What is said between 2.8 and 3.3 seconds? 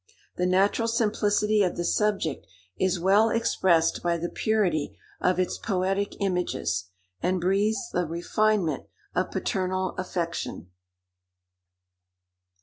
well